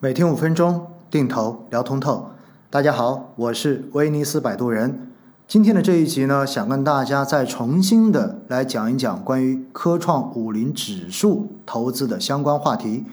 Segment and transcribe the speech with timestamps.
[0.00, 2.28] 每天五分钟定投聊通透，
[2.70, 5.10] 大家好，我是威尼斯摆渡人。
[5.48, 13.06] 今天的这一集呢，想跟大家再重新的来讲一讲关于科创五零指数投资的相关话题。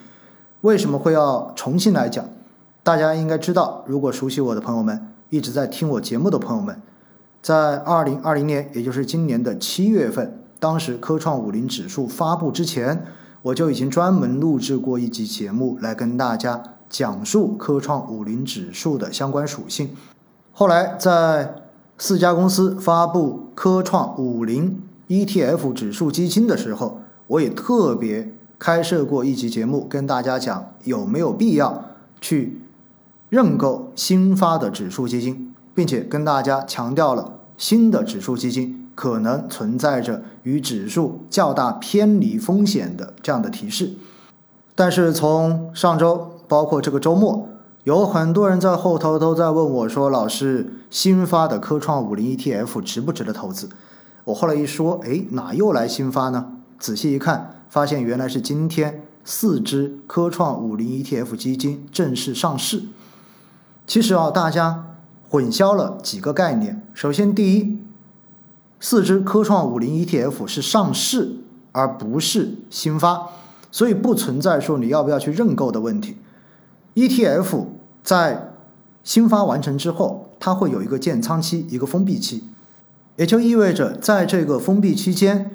[0.61, 2.23] 为什么会要重新来讲？
[2.84, 6.79] 大家应该知道，如果熟悉我的朋友们，一直在听我节目的朋友们，
[7.41, 13.04] 在二零二零年，也就是今年的七月份，当时科创五零指数发布之前，
[13.41, 16.61] 我就已经专门录制过一集节目来跟大家。
[16.89, 19.89] 讲述科创五零指数的相关属性。
[20.51, 21.55] 后来在
[21.97, 31.86] 四家公司发布科创五零 ETF 指数基金的时候，我也特别开设过一集节目，跟大家讲有没有必要
[32.22, 32.61] 去
[33.30, 43.94] 认购新发的指数基金，并且跟大家强调了新的指数基金可能存在着与指数较大偏离风险的这样的提示。
[44.73, 46.31] 但是从上周。
[46.47, 47.49] 包括这个周末，
[47.83, 53.69] 有很多人在后头都在问我说：“老师，新发的科创五零 ETF 值不值得投资？”
[54.25, 62.83] 我后来一说：“哎，哪又来新发呢？”仔细一看，发现原来是今天四只科创五零 ETF 基金正式上市。
[63.87, 64.97] 其实啊，大家
[65.30, 66.81] 混淆了几个概念。
[66.93, 67.80] 首先，第一，
[68.80, 71.37] 四只科创五零 ETF 是上市，
[71.71, 73.30] 而不是新发，
[73.71, 76.17] 所以不存在说你要不要去认购的问题。
[76.95, 77.65] ETF
[78.03, 78.53] 在
[79.03, 82.45] 新发完成之后，它会有一个建仓期，一个封闭期，
[83.17, 85.52] 也就意味着在这个封闭期间，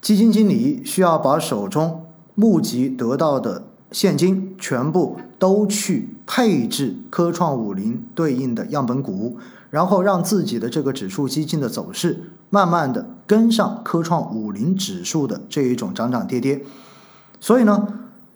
[0.00, 9.36] 基金经理需要把手中募集得到的现金全部都去配置科创五零对应的样本股，
[9.70, 16.62] 然后让自己的这个指数基金的走势慢慢的跟上科创五零指数的这一种涨涨跌跌。
[17.40, 17.88] 所以呢，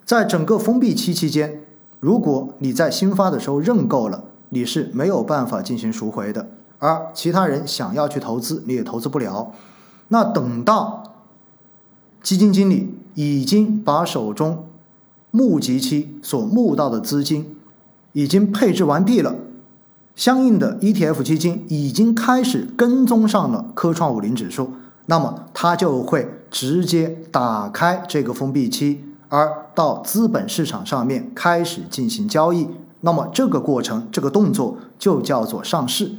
[0.05, 1.63] 在整个封闭期期间。
[2.01, 9.53] 如果你在新发的时候认购了，你是没有办法进行赎回的，而其他人想要去投资，你也投资不了。
[10.09, 11.03] 那等到
[12.23, 14.65] 基金经理已经把手中
[15.31, 17.57] 募集期所募到的资金
[18.13, 19.35] 已经配置完毕了，
[20.15, 24.71] 相应的 ETF 基金已经开始跟踪上了科创五零指数，
[25.07, 29.05] 那么它就会直接打开这个封闭期。
[29.29, 32.69] 而到资本市场上面开始进行交易，
[33.03, 36.13] 那么这个过程、这个动作就叫做上市。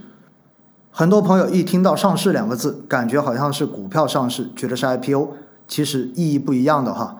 [0.91, 5.29] 很多朋友一听到“上市”两个字，感觉好像是股票上市，觉得是 IPO，
[5.67, 7.17] 其实意义不一样的哈。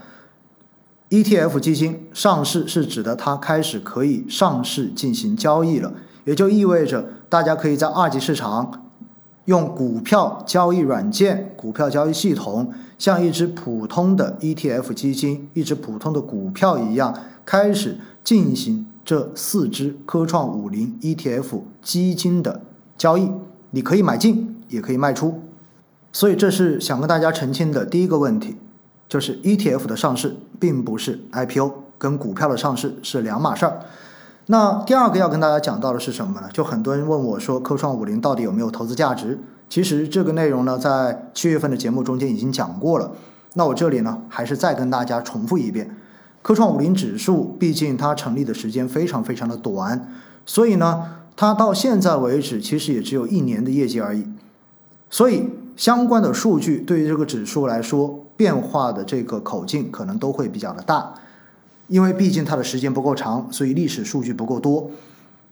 [1.10, 5.94] ETF 基金上市是指的它开始可以上市进行交易了，
[6.26, 8.89] 也就意味着大家可以在二级市场。
[9.50, 17.12] 用股票交易软件、股票交易系统，像一只普通的 ETF 基金、一只普通的股票一样，
[17.44, 22.62] 开始进行这四只科创五零 ETF 基金的
[22.96, 23.32] 交易。
[23.72, 25.40] 你可以买进，也可以卖出。
[26.14, 28.56] 所以这是想跟大家澄清的第一个问题，
[29.08, 33.82] 就是 ETF 的上市并不是 IPO，跟股票的上市是两码事儿。
[34.52, 36.50] 那第二个要跟大家讲到的是什么呢？
[36.52, 39.40] 就很多人问我说，科创五零到底有没有投资价值？
[39.70, 43.12] 其实这个内容呢，在七月份的节目中间已经讲过了。
[43.54, 45.96] 那我这里呢，还是再跟大家重复一遍：
[46.42, 50.12] 科创五零指数毕竟它成立的时间非常非常的短，
[50.48, 51.06] 所以呢，
[51.36, 54.28] 它到现在为止其实也只有一年的业绩而已。
[55.12, 61.14] 所以相关的数据对于这个指数来说，变化的这个口径可能都会比较的大。
[61.90, 64.90] 因为毕竟它的时间不够长，所以历史数据不够多。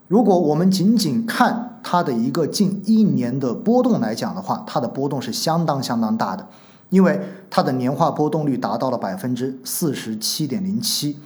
[0.07, 6.47] 如果我们仅仅看它的一个近一年的波动来讲的话，它的波动是相当相当大的，
[6.89, 11.17] 因为它的年化波动率达到了百分之四十七点零七。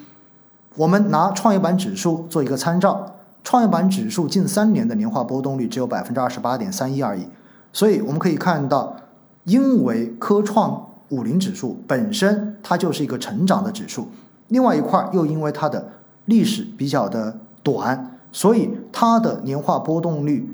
[0.75, 7.28] 我们拿创业板指数做一个参照，创业板指数近三年的年化波动率只有百分之二十八点三一而已。
[7.73, 8.95] 所以我们可以看到，
[9.43, 14.07] 因为科创五零指数本身它就是一个成长的指数。
[14.51, 15.94] 另外一块又因为它的
[16.25, 20.53] 历史比较的短，所以它的年化波动率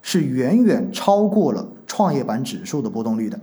[0.00, 3.38] 是远远超过了创业板指数的波动率的。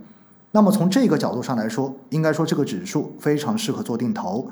[0.51, 4.49] 那么从这个角度上来说，应该说这个指数非常适合做定投，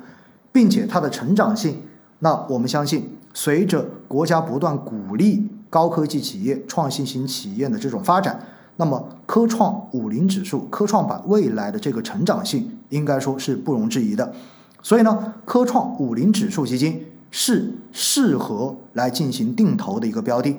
[0.52, 1.82] 并且它的成长性，
[2.20, 8.40] 那我们相信随着国家不断鼓励高科技企业、创新型企业的这种发展，
[8.78, 14.32] 那么科创五零指数、科创板未来的这个成长性，应该说是不容置疑的。
[14.82, 20.56] 所以呢，科创五零指数基金是适合来进行定投的一个标的。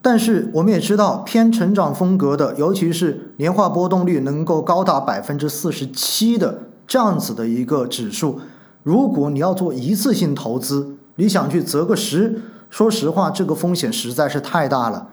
[0.00, 8.40] 但是我们也知道，偏成长风格的，尤其是年化波动率能够高达百分之四十七的这样子的一个指数，
[8.82, 15.08] 如果你要做一次性投资，你想去择个十，说实话，这个风险实在是太大了。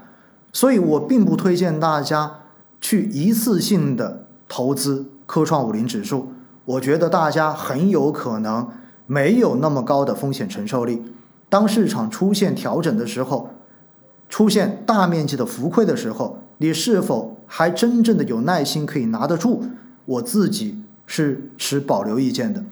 [0.51, 2.39] 所以我并不推荐大家
[2.81, 6.33] 去一次性的投资科创五零指数。
[6.71, 8.67] 我觉得大家很有可能
[9.05, 11.01] 没有那么高的风险承受力。
[11.49, 13.49] 当市场出现调整的时候，
[14.29, 19.61] 出现大面积的浮亏的时候，你是否还真正的有耐心可以拿得住？
[20.05, 22.63] 我自己是持保留意见的。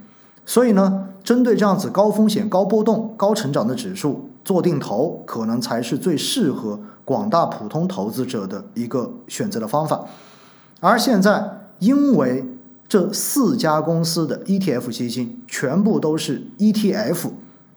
[0.46, 10.06] 所以呢，针对这样子高风险、高波动、高成长的指数做定投，可能才是最适合广大普通投资者的一个选择的方法。
[10.80, 11.44] 而现在，
[11.80, 12.46] 因为
[12.90, 17.30] 这四家公司的 ETF 基金全部都是 ETF，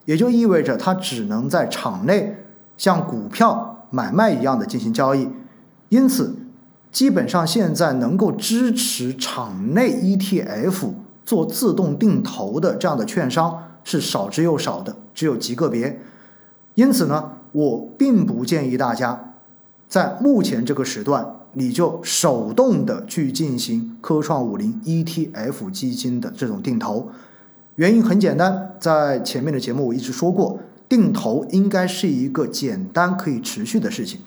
[0.07, 2.35] 也就意味着它只能在场内
[2.79, 5.29] 像股票买卖一样的进行交易，
[5.91, 6.35] 因此
[6.91, 10.95] 基本上现在能够支持场内 ETF
[11.27, 16.01] 做自动定投的这样的券商是少之又少的，只有极个别。
[16.75, 19.35] 因此呢，我并不建议大家
[19.87, 21.37] 在目前这个时段。
[21.55, 27.11] 你就手动的去进行科创五零 ETF 基金的这种定投，
[27.77, 30.59] 原因很简单，在前面的节目我一直说过，
[30.89, 34.21] 定投应该是一个简单可以持续的事情。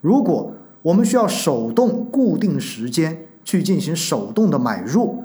[0.00, 5.24] 如果我们需要手动固定时间去进行手动的买入，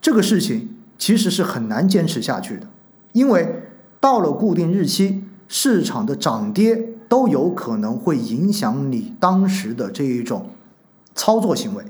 [0.00, 2.66] 这个事情其实是很难坚持下去的，
[3.12, 3.62] 因为
[4.00, 6.94] 到了固定日期，市场的涨跌。
[7.10, 10.46] 都有可能会影响你当时的这一种
[11.12, 11.84] 操作行为。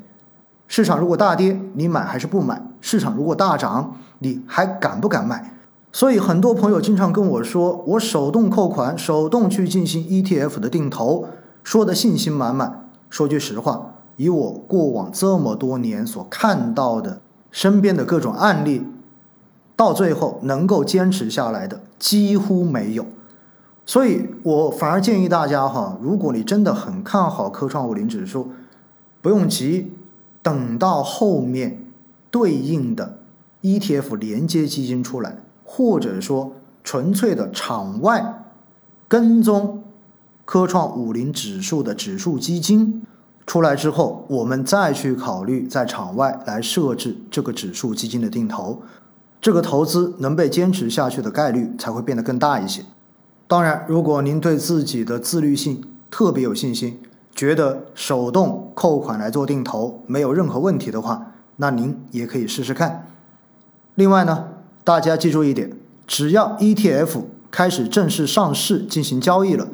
[0.66, 2.62] 市场如果大跌，你买还是不买？
[2.80, 5.52] 市场如果大涨，你还敢不敢买？
[5.92, 11.26] 所以很多朋友经常跟我说，我手动扣款，手动去进行 ETF 的定投，
[11.62, 12.88] 说的信心满满。
[13.10, 17.20] 说句实话，以我过往这么多年所看到的
[17.50, 18.86] 身边的各种案例，
[19.76, 23.04] 到最后能够坚持下来的几乎没有。
[23.90, 28.52] 所以我反而建议大家哈，如果你真的很看好科创五零指数，
[29.20, 29.90] 不用急，
[30.42, 31.82] 等到后面
[32.30, 33.18] 对应的
[33.62, 36.52] ETF 连接基金出来，或者说
[36.84, 38.44] 纯粹的场外
[39.08, 39.82] 跟踪
[40.44, 43.02] 科创五零指数的指数基金
[43.44, 48.82] 出来之后，我们再去考虑在场外来设置这个指数基金的定投，
[49.40, 52.84] 这个投资能被坚持下去的概率才会变得更大一些。
[53.50, 57.00] 当然，如果您对自己的自律性特别有信心，
[57.34, 63.08] 觉得手动扣款来做定投没有任何问题的话，那您也可以试试看。
[63.96, 64.44] 另外呢，
[64.84, 65.72] 大家记住一点，
[66.06, 69.66] 只要 ETF 开始正式上市进行交易了，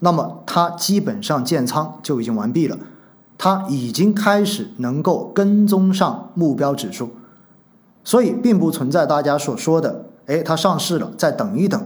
[0.00, 2.76] 那么它基本上建仓就已经完毕了，
[3.38, 7.08] 它已经开始能够跟踪上目标指数，
[8.04, 11.82] 所以并不存在大家所说的，哎，它上市了，再等一等。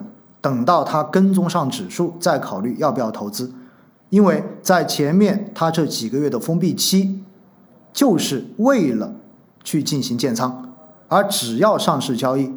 [0.46, 3.50] 等到它跟踪上指数，再考虑要不要投资，
[4.10, 7.20] 因为在前面他这几个月的封闭期，
[7.92, 9.12] 就是为了
[9.64, 10.72] 去进行建仓，
[11.08, 12.54] 而只要上市交易，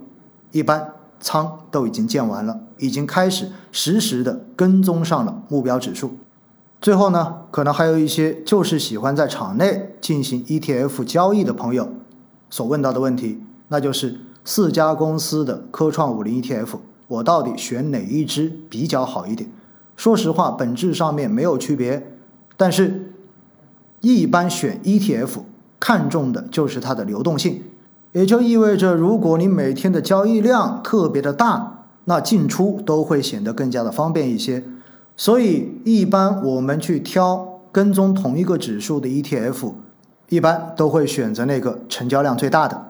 [0.51, 6.11] 一般仓都已经建完了，已经开始实时的跟踪上了目标指数。
[6.79, 11.89] 最后呢，可能还有一些就是喜欢在场内进行 ETF 交易的朋友
[12.51, 16.77] 所问到的问题，那就是四家公司的科创五零 ETF。
[17.09, 19.49] 我到底选哪一支比较好一点？
[19.97, 22.15] 说实话，本质上面没有区别，
[22.55, 23.11] 但是
[23.99, 25.41] 一般选 ETF
[25.77, 27.63] 看重的就是它的流动性，
[28.13, 34.63] 也就意味着如果你每天的交易量特别的大，那进出都会显得更加的方便一些。
[35.17, 39.73] 所以一般我们去挑跟踪同一个指数的 ETF，
[40.29, 42.85] 一般都会选择那个成交量最大的。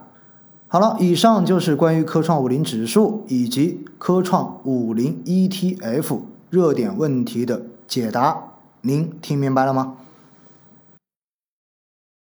[0.72, 6.20] 好了，以上就是关于科创五零指数以及科创五零 ETF
[6.52, 8.38] 热点问题的解答，
[8.82, 9.96] 您听明白了吗？